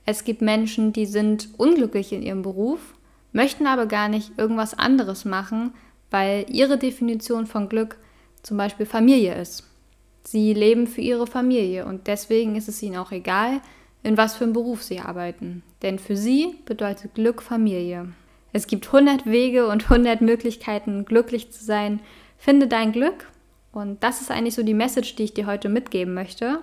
Es 0.05 0.24
gibt 0.24 0.41
Menschen, 0.41 0.91
die 0.91 1.05
sind 1.05 1.50
unglücklich 1.57 2.12
in 2.12 2.24
ihrem 2.24 2.41
Beruf, 2.41 2.95
möchten 3.34 3.68
aber 3.68 3.88
gar 3.88 4.08
nicht 4.08 4.38
irgendwas 4.38 4.78
anderes 4.78 5.25
machen, 5.25 5.74
weil 6.10 6.46
ihre 6.50 6.78
Definition 6.78 7.46
von 7.48 7.68
Glück 7.68 7.98
zum 8.44 8.58
Beispiel 8.58 8.86
Familie 8.86 9.36
ist. 9.36 9.70
Sie 10.24 10.54
leben 10.54 10.88
für 10.88 11.02
ihre 11.02 11.28
Familie 11.28 11.86
und 11.86 12.08
deswegen 12.08 12.56
ist 12.56 12.70
es 12.70 12.82
ihnen 12.82 12.98
auch 12.98 13.12
egal, 13.12 13.62
in 14.04 14.18
was 14.18 14.36
für 14.36 14.46
einem 14.46 14.54
Beruf 14.54 14.84
sie 14.84 15.00
arbeiten. 15.00 15.63
Denn 15.82 16.00
für 16.00 16.16
sie 16.16 16.56
bedeutet 16.66 17.16
Glück 17.16 17.42
Familie. 17.42 18.10
Es 18.54 18.68
gibt 18.68 18.86
100 18.88 19.25
Wege 19.25 19.68
und 19.68 19.84
100 19.92 20.22
Möglichkeiten, 20.22 21.06
glücklich 21.06 21.52
zu 21.52 21.63
sein. 21.63 22.00
Finde 22.38 22.68
dein 22.68 22.92
Glück. 22.92 23.28
Und 23.72 24.04
das 24.04 24.22
ist 24.22 24.30
eigentlich 24.30 24.54
so 24.54 24.63
die 24.63 24.75
Message, 24.75 25.16
die 25.16 25.24
ich 25.24 25.34
dir 25.34 25.48
heute 25.48 25.68
mitgeben 25.68 26.13
möchte. 26.13 26.60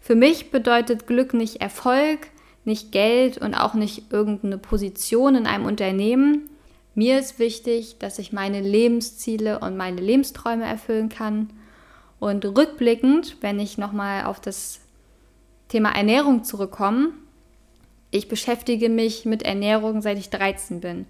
Für 0.00 0.16
mich 0.16 0.50
bedeutet 0.50 1.06
Glück 1.06 1.32
nicht 1.32 1.60
Erfolg, 1.60 2.28
nicht 2.64 2.92
Geld 2.92 3.38
und 3.38 3.54
auch 3.54 3.74
nicht 3.74 4.12
irgendeine 4.12 4.58
Position 4.58 5.34
in 5.34 5.46
einem 5.46 5.66
Unternehmen. 5.66 6.48
Mir 6.94 7.18
ist 7.18 7.38
wichtig, 7.38 7.98
dass 7.98 8.18
ich 8.18 8.32
meine 8.32 8.60
Lebensziele 8.60 9.60
und 9.60 9.76
meine 9.76 10.00
Lebensträume 10.00 10.64
erfüllen 10.64 11.08
kann. 11.08 11.50
Und 12.18 12.44
rückblickend, 12.44 13.38
wenn 13.40 13.58
ich 13.58 13.78
nochmal 13.78 14.24
auf 14.24 14.40
das 14.40 14.80
Thema 15.68 15.90
Ernährung 15.90 16.44
zurückkomme, 16.44 17.12
ich 18.10 18.28
beschäftige 18.28 18.88
mich 18.88 19.24
mit 19.24 19.42
Ernährung 19.42 20.02
seit 20.02 20.18
ich 20.18 20.30
13 20.30 20.80
bin. 20.80 21.06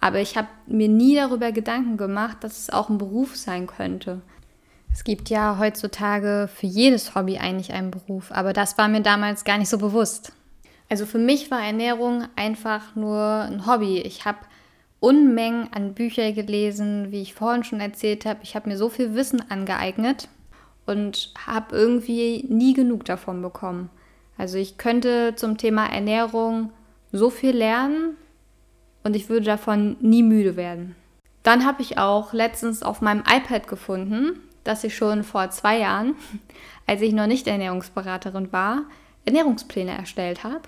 Aber 0.00 0.18
ich 0.18 0.36
habe 0.36 0.48
mir 0.66 0.88
nie 0.88 1.14
darüber 1.14 1.52
Gedanken 1.52 1.96
gemacht, 1.96 2.38
dass 2.40 2.58
es 2.58 2.70
auch 2.70 2.88
ein 2.88 2.98
Beruf 2.98 3.36
sein 3.36 3.68
könnte. 3.68 4.20
Es 4.92 5.04
gibt 5.04 5.30
ja 5.30 5.56
heutzutage 5.58 6.50
für 6.52 6.66
jedes 6.66 7.14
Hobby 7.14 7.38
eigentlich 7.38 7.72
einen 7.72 7.92
Beruf, 7.92 8.30
aber 8.32 8.52
das 8.52 8.76
war 8.76 8.88
mir 8.88 9.00
damals 9.00 9.44
gar 9.44 9.56
nicht 9.56 9.68
so 9.68 9.78
bewusst. 9.78 10.32
Also 10.92 11.06
für 11.06 11.16
mich 11.16 11.50
war 11.50 11.64
Ernährung 11.64 12.26
einfach 12.36 12.94
nur 12.96 13.18
ein 13.18 13.66
Hobby. 13.66 14.02
Ich 14.02 14.26
habe 14.26 14.40
Unmengen 15.00 15.72
an 15.72 15.94
Büchern 15.94 16.34
gelesen, 16.34 17.10
wie 17.10 17.22
ich 17.22 17.32
vorhin 17.32 17.64
schon 17.64 17.80
erzählt 17.80 18.26
habe. 18.26 18.40
Ich 18.42 18.54
habe 18.54 18.68
mir 18.68 18.76
so 18.76 18.90
viel 18.90 19.14
Wissen 19.14 19.42
angeeignet 19.50 20.28
und 20.84 21.32
habe 21.46 21.74
irgendwie 21.74 22.44
nie 22.46 22.74
genug 22.74 23.06
davon 23.06 23.40
bekommen. 23.40 23.88
Also 24.36 24.58
ich 24.58 24.76
könnte 24.76 25.32
zum 25.34 25.56
Thema 25.56 25.86
Ernährung 25.86 26.74
so 27.10 27.30
viel 27.30 27.56
lernen 27.56 28.18
und 29.02 29.16
ich 29.16 29.30
würde 29.30 29.46
davon 29.46 29.96
nie 30.00 30.22
müde 30.22 30.56
werden. 30.56 30.94
Dann 31.42 31.64
habe 31.64 31.80
ich 31.80 31.96
auch 31.96 32.34
letztens 32.34 32.82
auf 32.82 33.00
meinem 33.00 33.20
iPad 33.26 33.66
gefunden, 33.66 34.40
dass 34.62 34.84
ich 34.84 34.94
schon 34.94 35.24
vor 35.24 35.48
zwei 35.48 35.78
Jahren, 35.78 36.16
als 36.86 37.00
ich 37.00 37.14
noch 37.14 37.26
nicht 37.26 37.46
Ernährungsberaterin 37.46 38.52
war, 38.52 38.82
Ernährungspläne 39.24 39.92
erstellt 39.96 40.44
habe. 40.44 40.60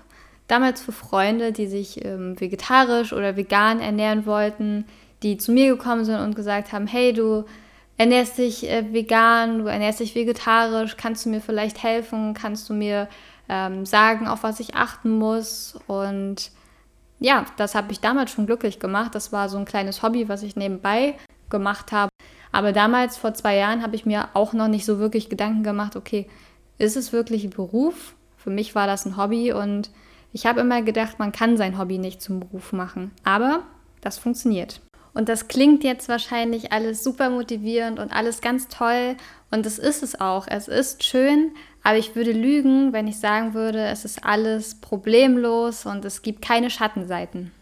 Damals 0.47 0.81
für 0.81 0.91
Freunde, 0.91 1.51
die 1.51 1.67
sich 1.67 2.05
ähm, 2.05 2.39
vegetarisch 2.39 3.13
oder 3.13 3.35
vegan 3.35 3.79
ernähren 3.79 4.25
wollten, 4.25 4.85
die 5.23 5.37
zu 5.37 5.51
mir 5.51 5.75
gekommen 5.75 6.05
sind 6.05 6.19
und 6.19 6.35
gesagt 6.35 6.71
haben, 6.71 6.85
hey, 6.85 7.13
du 7.13 7.45
ernährst 7.97 8.37
dich 8.37 8.69
äh, 8.69 8.93
vegan, 8.93 9.59
du 9.59 9.65
ernährst 9.65 9.99
dich 9.99 10.13
vegetarisch, 10.13 10.97
kannst 10.97 11.25
du 11.25 11.29
mir 11.29 11.41
vielleicht 11.41 11.81
helfen, 11.81 12.33
kannst 12.33 12.69
du 12.69 12.73
mir 12.73 13.07
ähm, 13.49 13.85
sagen, 13.85 14.27
auf 14.27 14.43
was 14.43 14.59
ich 14.59 14.75
achten 14.75 15.17
muss. 15.17 15.79
Und 15.87 16.51
ja, 17.19 17.45
das 17.57 17.73
habe 17.73 17.91
ich 17.91 18.01
damals 18.01 18.31
schon 18.31 18.45
glücklich 18.45 18.79
gemacht. 18.79 19.15
Das 19.15 19.31
war 19.31 19.49
so 19.49 19.57
ein 19.57 19.65
kleines 19.65 20.03
Hobby, 20.03 20.29
was 20.29 20.43
ich 20.43 20.55
nebenbei 20.55 21.15
gemacht 21.49 21.91
habe. 21.91 22.09
Aber 22.51 22.71
damals, 22.71 23.17
vor 23.17 23.33
zwei 23.33 23.55
Jahren, 23.57 23.81
habe 23.81 23.95
ich 23.95 24.05
mir 24.05 24.29
auch 24.33 24.53
noch 24.53 24.67
nicht 24.67 24.85
so 24.85 24.99
wirklich 24.99 25.29
Gedanken 25.29 25.63
gemacht, 25.63 25.95
okay, 25.95 26.27
ist 26.77 26.97
es 26.97 27.13
wirklich 27.13 27.43
ein 27.43 27.49
Beruf? 27.49 28.15
Für 28.37 28.49
mich 28.49 28.75
war 28.75 28.87
das 28.87 29.05
ein 29.05 29.17
Hobby 29.17 29.51
und 29.53 29.89
ich 30.35 30.45
habe 30.45 30.59
immer 30.59 30.81
gedacht, 30.81 31.17
man 31.17 31.31
kann 31.31 31.55
sein 31.55 31.79
Hobby 31.79 31.97
nicht 31.97 32.21
zum 32.21 32.41
Beruf 32.41 32.73
machen. 32.73 33.11
Aber 33.23 33.63
das 34.01 34.17
funktioniert. 34.17 34.81
Und 35.13 35.29
das 35.29 35.47
klingt 35.47 35.85
jetzt 35.85 36.09
wahrscheinlich 36.09 36.73
alles 36.73 37.05
super 37.05 37.29
motivierend 37.29 37.99
und 37.99 38.11
alles 38.13 38.41
ganz 38.41 38.67
toll. 38.67 39.15
Und 39.49 39.65
das 39.65 39.79
ist 39.79 40.03
es 40.03 40.19
auch. 40.19 40.45
Es 40.49 40.67
ist 40.67 41.05
schön, 41.05 41.51
aber 41.83 41.97
ich 41.97 42.17
würde 42.17 42.33
lügen, 42.33 42.91
wenn 42.91 43.07
ich 43.07 43.17
sagen 43.17 43.53
würde, 43.53 43.85
es 43.85 44.03
ist 44.03 44.25
alles 44.25 44.75
problemlos 44.75 45.85
und 45.85 46.03
es 46.03 46.21
gibt 46.21 46.41
keine 46.41 46.69
Schattenseiten. 46.69 47.53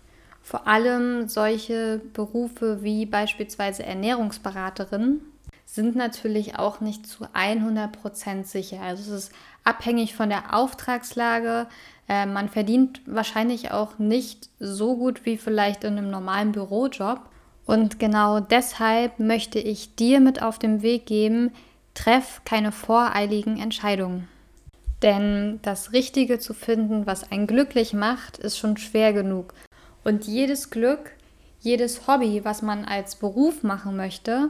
Vor 0.42 0.66
allem 0.66 1.28
solche 1.28 2.02
Berufe 2.14 2.82
wie 2.82 3.06
beispielsweise 3.06 3.84
Ernährungsberaterin 3.84 5.22
sind 5.66 5.96
natürlich 5.96 6.58
auch 6.58 6.82
nicht 6.82 7.06
zu 7.06 7.26
100% 7.26 8.46
sicher. 8.46 8.82
Also 8.82 9.14
es 9.14 9.26
ist 9.26 9.32
abhängig 9.64 10.16
von 10.16 10.30
der 10.30 10.56
Auftragslage. 10.56 11.68
Äh, 12.08 12.26
man 12.26 12.50
verdient 12.50 13.02
wahrscheinlich 13.06 13.72
auch 13.72 14.00
nicht 14.00 14.50
so 14.60 14.98
gut 14.98 15.26
wie 15.26 15.38
vielleicht 15.38 15.84
in 15.84 15.98
einem 15.98 16.10
normalen 16.10 16.52
Bürojob. 16.52 17.22
Und 17.66 18.00
genau 18.00 18.40
deshalb 18.40 19.20
möchte 19.20 19.60
ich 19.60 19.96
dir 19.96 20.20
mit 20.20 20.42
auf 20.42 20.60
den 20.60 20.82
Weg 20.82 21.06
geben, 21.06 21.52
treff 21.94 22.42
keine 22.46 22.72
voreiligen 22.72 23.58
Entscheidungen. 23.60 24.28
Denn 25.02 25.60
das 25.64 25.92
Richtige 25.92 26.40
zu 26.40 26.54
finden, 26.54 27.06
was 27.06 27.32
einen 27.32 27.48
glücklich 27.48 27.94
macht, 27.94 28.38
ist 28.38 28.58
schon 28.58 28.78
schwer 28.78 29.14
genug. 29.14 29.54
Und 30.04 30.26
jedes 30.26 30.70
Glück, 30.70 31.12
jedes 31.60 32.08
Hobby, 32.08 32.42
was 32.44 32.62
man 32.62 32.86
als 32.86 33.16
Beruf 33.16 33.64
machen 33.64 33.96
möchte, 33.96 34.50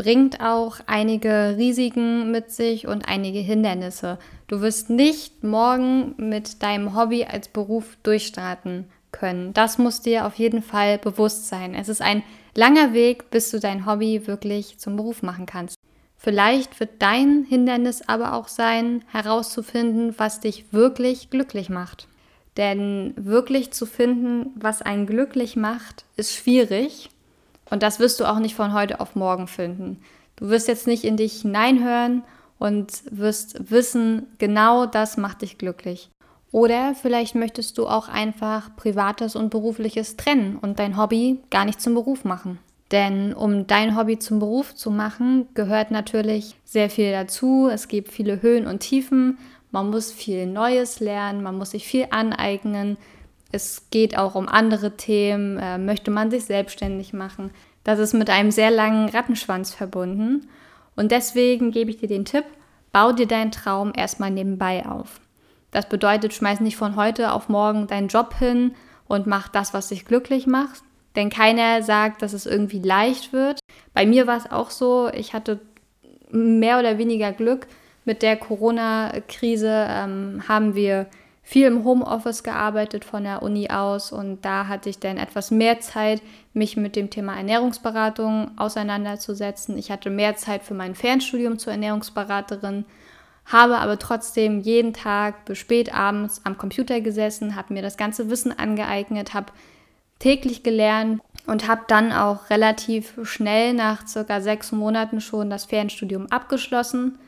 bringt 0.00 0.40
auch 0.40 0.80
einige 0.86 1.56
Risiken 1.58 2.30
mit 2.30 2.50
sich 2.50 2.86
und 2.86 3.06
einige 3.06 3.40
Hindernisse. 3.40 4.18
Du 4.48 4.62
wirst 4.62 4.88
nicht 4.88 5.44
morgen 5.44 6.14
mit 6.16 6.62
deinem 6.62 6.96
Hobby 6.96 7.26
als 7.26 7.48
Beruf 7.48 7.98
durchstarten 8.02 8.86
können. 9.12 9.52
Das 9.52 9.76
muss 9.76 10.00
dir 10.00 10.24
auf 10.24 10.36
jeden 10.36 10.62
Fall 10.62 10.96
bewusst 10.96 11.48
sein. 11.48 11.74
Es 11.74 11.90
ist 11.90 12.00
ein 12.00 12.22
langer 12.54 12.94
Weg, 12.94 13.30
bis 13.30 13.50
du 13.50 13.60
dein 13.60 13.84
Hobby 13.84 14.26
wirklich 14.26 14.78
zum 14.78 14.96
Beruf 14.96 15.22
machen 15.22 15.44
kannst. 15.44 15.76
Vielleicht 16.16 16.80
wird 16.80 16.92
dein 17.00 17.44
Hindernis 17.46 18.00
aber 18.08 18.32
auch 18.32 18.48
sein, 18.48 19.04
herauszufinden, 19.12 20.14
was 20.16 20.40
dich 20.40 20.72
wirklich 20.72 21.28
glücklich 21.28 21.68
macht. 21.68 22.08
Denn 22.56 23.12
wirklich 23.18 23.72
zu 23.72 23.84
finden, 23.84 24.46
was 24.54 24.80
einen 24.80 25.04
glücklich 25.04 25.56
macht, 25.56 26.06
ist 26.16 26.34
schwierig. 26.34 27.10
Und 27.70 27.82
das 27.82 27.98
wirst 27.98 28.20
du 28.20 28.24
auch 28.24 28.38
nicht 28.38 28.54
von 28.54 28.72
heute 28.72 29.00
auf 29.00 29.14
morgen 29.14 29.46
finden. 29.46 30.00
Du 30.36 30.48
wirst 30.48 30.68
jetzt 30.68 30.86
nicht 30.86 31.04
in 31.04 31.16
dich 31.16 31.42
hineinhören 31.42 32.22
und 32.58 33.02
wirst 33.10 33.70
wissen, 33.70 34.26
genau 34.38 34.86
das 34.86 35.16
macht 35.16 35.42
dich 35.42 35.58
glücklich. 35.58 36.10
Oder 36.52 36.94
vielleicht 36.94 37.34
möchtest 37.34 37.78
du 37.78 37.86
auch 37.86 38.08
einfach 38.08 38.74
privates 38.74 39.36
und 39.36 39.50
berufliches 39.50 40.16
trennen 40.16 40.58
und 40.60 40.78
dein 40.78 40.96
Hobby 40.96 41.38
gar 41.50 41.64
nicht 41.64 41.80
zum 41.80 41.94
Beruf 41.94 42.24
machen. 42.24 42.58
Denn 42.90 43.32
um 43.34 43.68
dein 43.68 43.96
Hobby 43.96 44.18
zum 44.18 44.40
Beruf 44.40 44.74
zu 44.74 44.90
machen, 44.90 45.46
gehört 45.54 45.92
natürlich 45.92 46.56
sehr 46.64 46.90
viel 46.90 47.12
dazu. 47.12 47.68
Es 47.72 47.86
gibt 47.86 48.10
viele 48.10 48.42
Höhen 48.42 48.66
und 48.66 48.80
Tiefen 48.80 49.38
man 49.70 49.90
muss 49.90 50.12
viel 50.12 50.46
Neues 50.46 51.00
lernen, 51.00 51.42
man 51.42 51.56
muss 51.56 51.70
sich 51.70 51.86
viel 51.86 52.06
aneignen. 52.10 52.96
Es 53.52 53.88
geht 53.90 54.16
auch 54.16 54.34
um 54.34 54.48
andere 54.48 54.96
Themen. 54.96 55.58
Äh, 55.58 55.78
möchte 55.78 56.10
man 56.10 56.30
sich 56.30 56.44
selbstständig 56.44 57.12
machen? 57.12 57.50
Das 57.84 57.98
ist 57.98 58.14
mit 58.14 58.30
einem 58.30 58.50
sehr 58.50 58.70
langen 58.70 59.08
Rattenschwanz 59.08 59.74
verbunden. 59.74 60.48
Und 60.96 61.12
deswegen 61.12 61.70
gebe 61.70 61.90
ich 61.90 61.98
dir 61.98 62.08
den 62.08 62.24
Tipp, 62.24 62.44
bau 62.92 63.12
dir 63.12 63.26
deinen 63.26 63.52
Traum 63.52 63.92
erstmal 63.94 64.30
nebenbei 64.30 64.86
auf. 64.86 65.20
Das 65.70 65.88
bedeutet, 65.88 66.34
schmeiß 66.34 66.60
nicht 66.60 66.76
von 66.76 66.96
heute 66.96 67.32
auf 67.32 67.48
morgen 67.48 67.86
deinen 67.86 68.08
Job 68.08 68.34
hin 68.38 68.74
und 69.06 69.26
mach 69.26 69.48
das, 69.48 69.72
was 69.72 69.88
dich 69.88 70.04
glücklich 70.04 70.46
macht. 70.46 70.82
Denn 71.16 71.30
keiner 71.30 71.82
sagt, 71.82 72.22
dass 72.22 72.32
es 72.32 72.46
irgendwie 72.46 72.80
leicht 72.80 73.32
wird. 73.32 73.60
Bei 73.94 74.06
mir 74.06 74.26
war 74.26 74.36
es 74.36 74.50
auch 74.50 74.70
so, 74.70 75.08
ich 75.12 75.32
hatte 75.32 75.60
mehr 76.30 76.78
oder 76.78 76.98
weniger 76.98 77.32
Glück, 77.32 77.66
mit 78.04 78.22
der 78.22 78.36
Corona-Krise 78.36 79.86
ähm, 79.88 80.42
haben 80.48 80.74
wir 80.74 81.06
viel 81.50 81.66
im 81.66 81.82
Homeoffice 81.82 82.44
gearbeitet 82.44 83.04
von 83.04 83.24
der 83.24 83.42
Uni 83.42 83.70
aus 83.70 84.12
und 84.12 84.44
da 84.44 84.68
hatte 84.68 84.88
ich 84.88 85.00
dann 85.00 85.16
etwas 85.16 85.50
mehr 85.50 85.80
Zeit, 85.80 86.22
mich 86.54 86.76
mit 86.76 86.94
dem 86.94 87.10
Thema 87.10 87.36
Ernährungsberatung 87.36 88.52
auseinanderzusetzen. 88.56 89.76
Ich 89.76 89.90
hatte 89.90 90.10
mehr 90.10 90.36
Zeit 90.36 90.62
für 90.62 90.74
mein 90.74 90.94
Fernstudium 90.94 91.58
zur 91.58 91.72
Ernährungsberaterin, 91.72 92.84
habe 93.46 93.78
aber 93.78 93.98
trotzdem 93.98 94.60
jeden 94.60 94.92
Tag 94.92 95.44
bis 95.44 95.58
spät 95.58 95.92
abends 95.92 96.40
am 96.44 96.56
Computer 96.56 97.00
gesessen, 97.00 97.56
habe 97.56 97.74
mir 97.74 97.82
das 97.82 97.96
ganze 97.96 98.30
Wissen 98.30 98.56
angeeignet, 98.56 99.34
habe 99.34 99.50
täglich 100.20 100.62
gelernt 100.62 101.20
und 101.48 101.66
habe 101.66 101.82
dann 101.88 102.12
auch 102.12 102.48
relativ 102.50 103.18
schnell 103.24 103.74
nach 103.74 104.06
circa 104.06 104.40
sechs 104.40 104.70
Monaten 104.70 105.20
schon 105.20 105.50
das 105.50 105.64
Fernstudium 105.64 106.28
abgeschlossen 106.30 107.18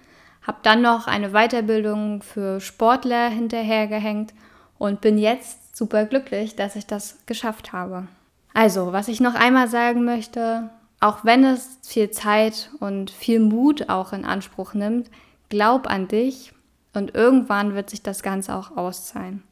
habe 0.43 0.59
dann 0.63 0.83
noch 0.83 1.07
eine 1.07 1.31
Weiterbildung 1.31 2.23
für 2.23 2.61
Sportler 2.61 3.29
hinterhergehängt 3.29 4.35
und 4.79 5.01
bin 5.01 5.19
jetzt 5.19 5.77
super 5.77 6.05
glücklich, 6.05 6.57
dass 6.57 6.77
ich 6.77 6.87
das 6.87 7.19
geschafft 7.27 7.73
habe. 7.73 8.09
Also, 8.55 8.93
was 8.93 9.09
ich 9.09 9.21
noch 9.21 9.35
einmal 9.35 9.69
sagen 9.69 10.05
möchte, 10.05 10.71
auch 11.01 11.25
wenn 11.25 11.45
es 11.45 11.79
viel 11.83 12.11
Zeit 12.11 12.71
und 12.81 13.11
viel 13.11 13.41
Mut 13.41 13.89
auch 13.89 14.13
in 14.13 14.25
Anspruch 14.25 14.75
nimmt, 14.75 15.11
glaub 15.49 15.89
an 15.89 16.09
dich 16.09 16.53
und 16.93 17.15
irgendwann 17.15 17.75
wird 17.75 17.91
sich 17.91 18.03
das 18.03 18.23
Ganze 18.23 18.55
auch 18.55 18.77
auszahlen. 18.77 19.43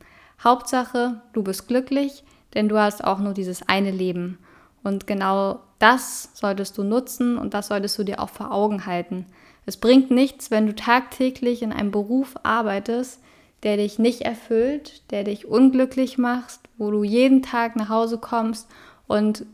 Hauptsache, 0.43 1.21
du 1.33 1.43
bist 1.43 1.69
glücklich, 1.69 2.25
denn 2.55 2.69
du 2.69 2.79
hast 2.79 3.05
auch 3.05 3.19
nur 3.19 3.35
dieses 3.35 3.69
eine 3.69 3.91
Leben. 3.91 4.39
Und 4.83 5.07
genau 5.07 5.61
das 5.79 6.31
solltest 6.35 6.79
du 6.79 6.85
nutzen 6.85 7.37
und 7.37 7.55
das 7.55 7.69
solltest 7.69 7.99
du 7.99 8.05
dir 8.05 8.21
auch 8.21 8.31
vor 8.31 8.51
Augen 8.51 8.87
halten. 8.87 9.27
Es 9.67 9.77
bringt 9.77 10.11
nichts, 10.11 10.51
wenn 10.51 10.67
du 10.67 10.75
tagtäglich 10.75 11.63
in 11.63 11.73
einem 11.73 11.91
Beruf 11.91 12.35
arbeitest, 12.43 13.21
der 13.63 13.77
dich 13.77 13.99
nicht 13.99 14.23
erfüllt, 14.23 15.03
der 15.11 15.25
dich 15.25 15.47
unglücklich 15.47 16.19
macht, 16.19 16.61
wo 16.79 16.91
du 16.91 17.05
jeden 17.05 17.43
Tag 17.43 17.77
nach 17.77 17.89
Hause 17.89 18.19
kommst 18.19 18.69
und 19.07 19.45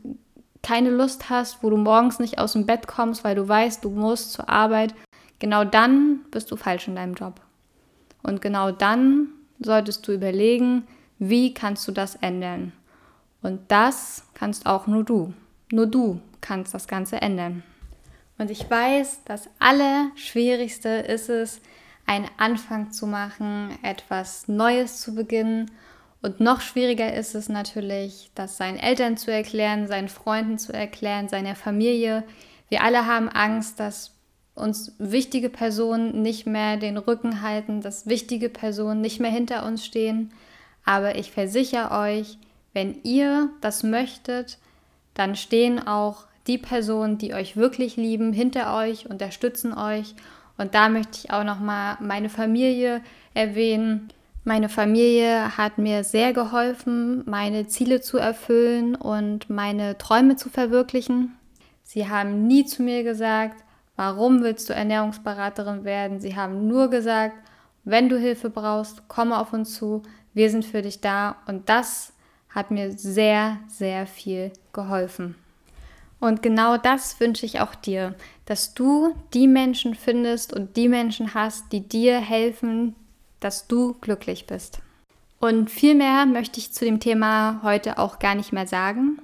keine 0.63 0.89
Lust 0.89 1.29
hast, 1.29 1.61
wo 1.61 1.69
du 1.69 1.77
morgens 1.77 2.19
nicht 2.19 2.39
aus 2.39 2.53
dem 2.53 2.65
Bett 2.65 2.87
kommst, 2.87 3.23
weil 3.23 3.35
du 3.35 3.47
weißt, 3.47 3.83
du 3.83 3.89
musst 3.89 4.33
zur 4.33 4.49
Arbeit, 4.49 4.93
genau 5.39 5.63
dann 5.63 6.21
bist 6.31 6.51
du 6.51 6.55
falsch 6.55 6.87
in 6.87 6.95
deinem 6.95 7.13
Job. 7.13 7.41
Und 8.23 8.41
genau 8.41 8.71
dann 8.71 9.29
solltest 9.59 10.07
du 10.07 10.13
überlegen, 10.13 10.87
wie 11.19 11.53
kannst 11.53 11.87
du 11.87 11.91
das 11.91 12.15
ändern. 12.15 12.73
Und 13.41 13.59
das 13.69 14.25
kannst 14.33 14.65
auch 14.65 14.87
nur 14.87 15.03
du. 15.03 15.33
Nur 15.71 15.87
du 15.87 16.19
kannst 16.41 16.73
das 16.73 16.87
Ganze 16.87 17.21
ändern. 17.21 17.63
Und 18.37 18.51
ich 18.51 18.69
weiß, 18.69 19.21
das 19.25 19.49
Allerschwierigste 19.59 20.89
ist 20.89 21.29
es, 21.29 21.61
einen 22.05 22.29
Anfang 22.37 22.91
zu 22.91 23.05
machen, 23.05 23.77
etwas 23.83 24.47
Neues 24.47 25.01
zu 25.01 25.13
beginnen. 25.13 25.69
Und 26.21 26.39
noch 26.39 26.61
schwieriger 26.61 27.13
ist 27.13 27.35
es 27.35 27.49
natürlich, 27.49 28.31
das 28.33 28.57
seinen 28.57 28.77
Eltern 28.77 29.17
zu 29.17 29.31
erklären, 29.31 29.87
seinen 29.87 30.07
Freunden 30.07 30.57
zu 30.57 30.73
erklären, 30.73 31.27
seiner 31.27 31.55
Familie. 31.55 32.23
Wir 32.69 32.83
alle 32.83 33.05
haben 33.05 33.29
Angst, 33.29 33.79
dass 33.79 34.13
uns 34.55 34.93
wichtige 34.97 35.49
Personen 35.49 36.21
nicht 36.21 36.47
mehr 36.47 36.77
den 36.77 36.97
Rücken 36.97 37.41
halten, 37.41 37.81
dass 37.81 38.07
wichtige 38.07 38.49
Personen 38.49 39.01
nicht 39.01 39.19
mehr 39.19 39.31
hinter 39.31 39.65
uns 39.65 39.85
stehen. 39.85 40.31
Aber 40.83 41.15
ich 41.15 41.31
versichere 41.31 41.91
euch, 41.91 42.37
wenn 42.73 43.01
ihr 43.03 43.49
das 43.61 43.83
möchtet, 43.83 44.57
dann 45.13 45.35
stehen 45.35 45.85
auch 45.85 46.25
die 46.47 46.57
Personen, 46.57 47.17
die 47.17 47.33
euch 47.33 47.57
wirklich 47.57 47.95
lieben, 47.97 48.33
hinter 48.33 48.75
euch, 48.75 49.09
unterstützen 49.09 49.73
euch. 49.73 50.15
Und 50.57 50.73
da 50.73 50.89
möchte 50.89 51.19
ich 51.19 51.31
auch 51.31 51.43
noch 51.43 51.59
mal 51.59 51.97
meine 51.99 52.29
Familie 52.29 53.01
erwähnen. 53.33 54.09
Meine 54.43 54.69
Familie 54.69 55.57
hat 55.57 55.77
mir 55.77 56.03
sehr 56.03 56.33
geholfen, 56.33 57.23
meine 57.29 57.67
Ziele 57.67 58.01
zu 58.01 58.17
erfüllen 58.17 58.95
und 58.95 59.49
meine 59.49 59.97
Träume 59.97 60.37
zu 60.37 60.49
verwirklichen. 60.49 61.37
Sie 61.83 62.09
haben 62.09 62.47
nie 62.47 62.65
zu 62.65 62.81
mir 62.81 63.03
gesagt, 63.03 63.63
warum 63.95 64.41
willst 64.41 64.69
du 64.69 64.73
Ernährungsberaterin 64.73 65.83
werden? 65.83 66.19
Sie 66.19 66.35
haben 66.35 66.67
nur 66.67 66.89
gesagt, 66.89 67.35
wenn 67.83 68.09
du 68.09 68.17
Hilfe 68.17 68.49
brauchst, 68.49 69.07
komme 69.07 69.37
auf 69.37 69.53
uns 69.53 69.75
zu, 69.75 70.03
wir 70.33 70.49
sind 70.49 70.65
für 70.65 70.81
dich 70.81 71.01
da. 71.01 71.37
Und 71.45 71.69
das 71.69 72.13
hat 72.49 72.71
mir 72.71 72.91
sehr, 72.91 73.57
sehr 73.67 74.07
viel 74.07 74.51
geholfen. 74.73 75.35
Und 76.19 76.41
genau 76.41 76.77
das 76.77 77.19
wünsche 77.19 77.45
ich 77.45 77.59
auch 77.59 77.75
dir, 77.75 78.15
dass 78.45 78.73
du 78.73 79.15
die 79.33 79.47
Menschen 79.47 79.93
findest 79.93 80.53
und 80.53 80.75
die 80.75 80.89
Menschen 80.89 81.33
hast, 81.33 81.71
die 81.71 81.81
dir 81.81 82.19
helfen, 82.19 82.95
dass 83.39 83.67
du 83.67 83.93
glücklich 84.01 84.47
bist. 84.47 84.79
Und 85.39 85.69
viel 85.69 85.93
mehr 85.93 86.25
möchte 86.25 86.59
ich 86.59 86.73
zu 86.73 86.85
dem 86.85 86.99
Thema 86.99 87.59
heute 87.61 87.99
auch 87.99 88.17
gar 88.17 88.33
nicht 88.33 88.51
mehr 88.51 88.65
sagen, 88.65 89.21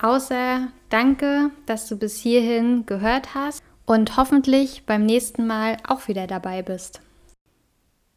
außer 0.00 0.68
danke, 0.88 1.50
dass 1.66 1.88
du 1.88 1.96
bis 1.96 2.20
hierhin 2.20 2.86
gehört 2.86 3.34
hast 3.34 3.62
und 3.84 4.16
hoffentlich 4.16 4.84
beim 4.86 5.04
nächsten 5.04 5.46
Mal 5.46 5.78
auch 5.88 6.06
wieder 6.06 6.28
dabei 6.28 6.62
bist. 6.62 7.00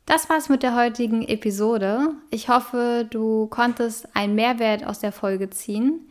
Das 0.06 0.30
war's 0.30 0.50
mit 0.50 0.64
der 0.64 0.76
heutigen 0.76 1.22
Episode. 1.28 2.16
Ich 2.32 2.50
hoffe, 2.50 3.08
du 3.10 3.48
konntest 3.48 4.16
einen 4.16 4.34
Mehrwert 4.34 4.84
aus 4.84 5.00
der 5.00 5.12
Folge 5.12 5.52
ziehen. 5.52 6.10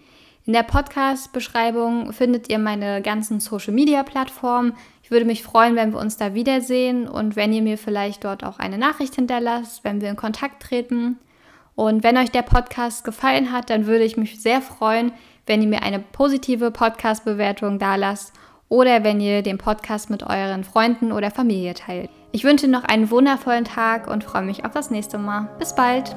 In 0.49 0.55
der 0.55 0.63
Podcast-Beschreibung 0.63 2.15
findet 2.15 2.49
ihr 2.49 2.59
meine 2.59 3.03
ganzen 3.03 3.39
Social-Media-Plattformen. 3.39 4.73
Ich 5.03 5.11
würde 5.11 5.27
mich 5.27 5.43
freuen, 5.43 5.77
wenn 5.77 5.93
wir 5.93 6.01
uns 6.01 6.17
da 6.17 6.33
wiedersehen 6.33 7.07
und 7.07 7.37
wenn 7.37 7.53
ihr 7.53 7.61
mir 7.61 7.77
vielleicht 7.77 8.25
dort 8.25 8.45
auch 8.45 8.59
eine 8.59 8.79
Nachricht 8.79 9.17
hinterlasst, 9.17 9.85
wenn 9.85 10.01
wir 10.01 10.09
in 10.09 10.17
Kontakt 10.17 10.63
treten. 10.63 11.19
Und 11.75 12.03
wenn 12.03 12.17
euch 12.17 12.31
der 12.31 12.41
Podcast 12.41 13.05
gefallen 13.05 13.53
hat, 13.53 13.69
dann 13.69 13.85
würde 13.85 14.05
ich 14.05 14.17
mich 14.17 14.41
sehr 14.41 14.63
freuen, 14.63 15.13
wenn 15.45 15.61
ihr 15.61 15.69
mir 15.69 15.83
eine 15.83 15.99
positive 15.99 16.71
Podcast-Bewertung 16.71 17.79
da 17.79 17.97
lasst 17.97 18.33
oder 18.71 19.05
wenn 19.05 19.21
ihr 19.21 19.43
den 19.43 19.59
Podcast 19.59 20.09
mit 20.09 20.23
euren 20.23 20.65
Freunden 20.65 21.13
oder 21.13 21.31
Familie 21.31 21.75
teilt. 21.75 22.09
Ich 22.33 22.45
wünsche 22.45 22.69
noch 22.69 22.85
einen 22.85 23.11
wundervollen 23.11 23.67
Tag 23.67 24.07
und 24.07 24.25
freue 24.25 24.45
mich 24.45 24.65
auf 24.65 24.73
das 24.73 24.91
nächste 24.91 25.19
Mal. 25.19 25.51
Bis 25.59 25.75
bald! 25.75 26.17